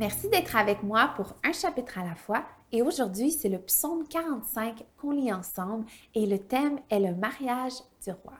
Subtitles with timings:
[0.00, 4.08] Merci d'être avec moi pour un chapitre à la fois et aujourd'hui c'est le psaume
[4.08, 8.32] 45 qu'on lit ensemble et le thème est le mariage du roi.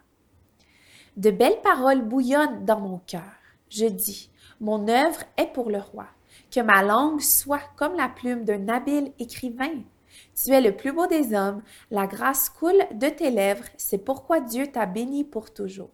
[1.18, 3.30] De belles paroles bouillonnent dans mon cœur.
[3.68, 6.06] Je dis, mon œuvre est pour le roi.
[6.50, 9.82] Que ma langue soit comme la plume d'un habile écrivain.
[10.34, 14.40] Tu es le plus beau des hommes, la grâce coule de tes lèvres, c'est pourquoi
[14.40, 15.90] Dieu t'a béni pour toujours.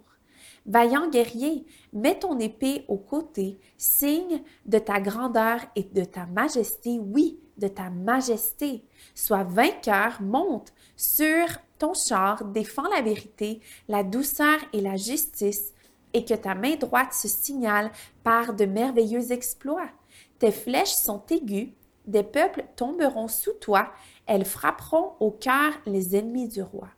[0.67, 6.99] Vaillant guerrier, mets ton épée au côté, signe de ta grandeur et de ta majesté,
[6.99, 8.85] oui, de ta majesté.
[9.15, 11.47] Sois vainqueur, monte sur
[11.79, 15.73] ton char, défends la vérité, la douceur et la justice,
[16.13, 17.91] et que ta main droite se signale
[18.25, 19.91] par de merveilleux exploits.
[20.39, 21.69] Tes flèches sont aiguës,
[22.07, 23.93] des peuples tomberont sous toi,
[24.27, 26.89] elles frapperont au cœur les ennemis du roi.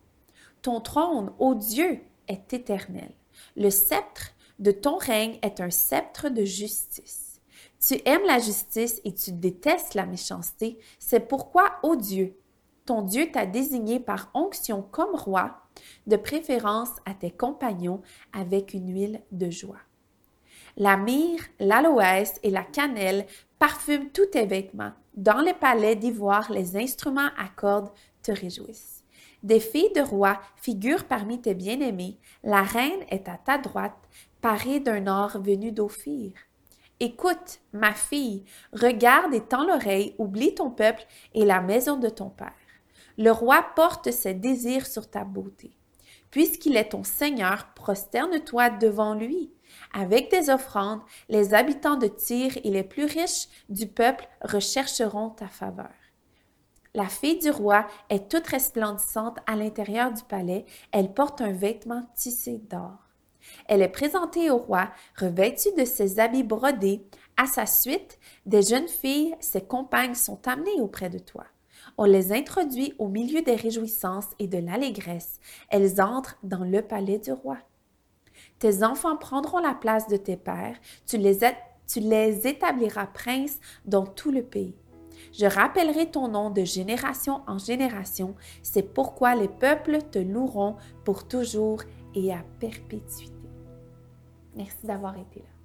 [0.63, 3.11] Ton trône, ô Dieu, est éternel.
[3.57, 7.41] Le sceptre de ton règne est un sceptre de justice.
[7.81, 10.79] Tu aimes la justice et tu détestes la méchanceté.
[10.99, 12.37] C'est pourquoi, ô Dieu,
[12.85, 15.63] ton Dieu t'a désigné par onction comme roi,
[16.07, 19.81] de préférence à tes compagnons avec une huile de joie.
[20.77, 23.27] La myrrhe, l'aloès et la cannelle
[23.59, 24.93] parfument tous tes vêtements.
[25.15, 27.91] Dans les palais d'ivoire, les instruments à cordes
[28.23, 28.98] te réjouissent.
[29.43, 32.19] Des filles de roi figurent parmi tes bien-aimés.
[32.43, 34.09] La reine est à ta droite,
[34.41, 36.33] parée d'un or venu d'Ophir.
[37.01, 42.29] Écoute, ma fille, regarde et tends l'oreille, oublie ton peuple et la maison de ton
[42.29, 42.53] père.
[43.17, 45.73] Le roi porte ses désirs sur ta beauté.
[46.33, 49.53] Puisqu'il est ton Seigneur, prosterne-toi devant lui.
[49.95, 55.47] Avec des offrandes, les habitants de Tyr et les plus riches du peuple rechercheront ta
[55.47, 55.91] faveur.
[56.95, 60.65] La fille du roi est toute resplendissante à l'intérieur du palais.
[60.91, 62.97] Elle porte un vêtement tissé d'or.
[63.67, 67.07] Elle est présentée au roi, revêtue de ses habits brodés.
[67.37, 71.45] À sa suite, des jeunes filles, ses compagnes, sont amenées auprès de toi.
[71.97, 75.41] On les introduit au milieu des réjouissances et de l'allégresse.
[75.69, 77.59] Elles entrent dans le palais du roi.
[78.59, 80.77] Tes enfants prendront la place de tes pères.
[81.07, 81.39] Tu les,
[81.87, 84.75] tu les établiras princes dans tout le pays.
[85.33, 88.35] Je rappellerai ton nom de génération en génération.
[88.63, 91.83] C'est pourquoi les peuples te loueront pour toujours
[92.15, 93.35] et à perpétuité.
[94.57, 95.58] Merci d'avoir été là.